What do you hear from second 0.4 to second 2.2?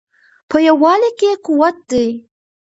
په یووالي کې قوت دی.